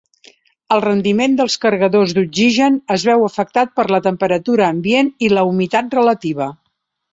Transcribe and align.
El 0.75 0.79
rendiment 0.85 1.35
dels 1.41 1.57
cargadors 1.65 2.15
d'oxigen 2.19 2.79
es 2.97 3.05
veu 3.11 3.27
afectat 3.27 3.77
per 3.77 3.87
la 3.97 4.01
temperatura 4.09 4.69
ambient 4.77 5.15
i 5.29 5.33
la 5.37 5.47
humitat 5.53 5.97
relativa. 6.01 6.53